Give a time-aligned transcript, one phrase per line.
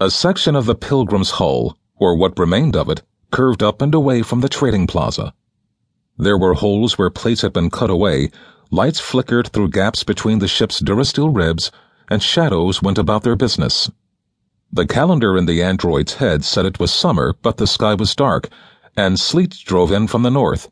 [0.00, 3.02] A section of the Pilgrim's hull, or what remained of it,
[3.32, 5.34] curved up and away from the trading plaza.
[6.16, 8.30] There were holes where plates had been cut away,
[8.70, 11.72] lights flickered through gaps between the ship's durasteel ribs,
[12.08, 13.90] and shadows went about their business.
[14.72, 18.48] The calendar in the android's head said it was summer, but the sky was dark,
[18.96, 20.70] and sleet drove in from the north.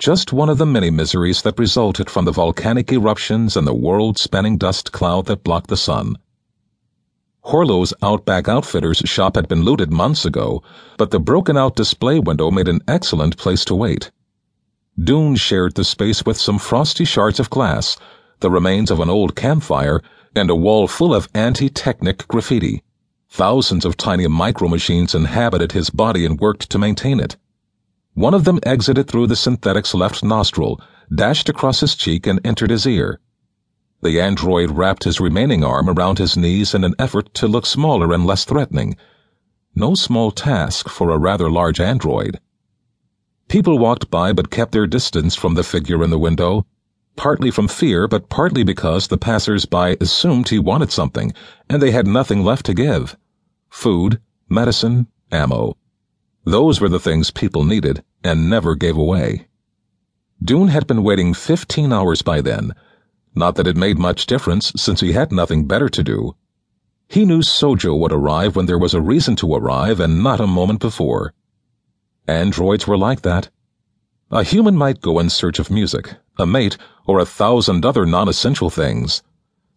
[0.00, 4.58] Just one of the many miseries that resulted from the volcanic eruptions and the world-spanning
[4.58, 6.16] dust cloud that blocked the sun.
[7.48, 10.62] Horlo's Outback Outfitters shop had been looted months ago,
[10.98, 14.10] but the broken-out display window made an excellent place to wait.
[15.02, 17.96] Doon shared the space with some frosty shards of glass,
[18.40, 20.02] the remains of an old campfire,
[20.36, 22.82] and a wall full of anti-technic graffiti.
[23.30, 27.38] Thousands of tiny micro-machines inhabited his body and worked to maintain it.
[28.12, 30.82] One of them exited through the synthetic's left nostril,
[31.14, 33.20] dashed across his cheek, and entered his ear.
[34.00, 38.12] The android wrapped his remaining arm around his knees in an effort to look smaller
[38.12, 38.96] and less threatening.
[39.74, 42.38] No small task for a rather large android.
[43.48, 46.66] People walked by but kept their distance from the figure in the window,
[47.16, 51.32] partly from fear, but partly because the passers-by assumed he wanted something,
[51.68, 53.16] and they had nothing left to give.
[53.68, 55.76] Food, medicine, ammo.
[56.44, 59.48] Those were the things people needed and never gave away.
[60.42, 62.72] Doon had been waiting fifteen hours by then,
[63.34, 66.34] not that it made much difference, since he had nothing better to do.
[67.08, 70.46] He knew Sojo would arrive when there was a reason to arrive and not a
[70.46, 71.32] moment before.
[72.26, 73.48] Androids were like that.
[74.30, 76.76] A human might go in search of music, a mate,
[77.06, 79.22] or a thousand other non-essential things.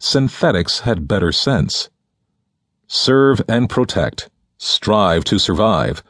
[0.00, 1.88] Synthetics had better sense.
[2.88, 4.28] Serve and protect.
[4.58, 6.02] Strive to survive.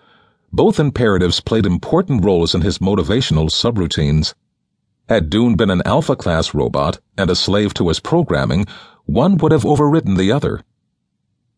[0.53, 4.35] Both imperatives played important roles in his motivational subroutines.
[5.11, 8.67] Had Doon been an Alpha class robot and a slave to his programming,
[9.07, 10.63] one would have overridden the other.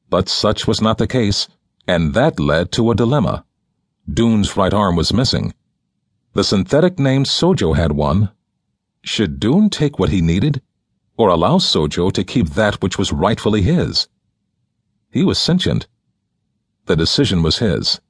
[0.08, 1.48] But such was not the case,
[1.86, 3.44] and that led to a dilemma.
[4.10, 5.52] Doon's right arm was missing.
[6.32, 8.30] The synthetic named Sojo had one.
[9.02, 10.62] Should Doon take what he needed,
[11.18, 14.08] or allow Sojo to keep that which was rightfully his?
[15.10, 15.88] He was sentient.
[16.86, 18.00] The decision was his.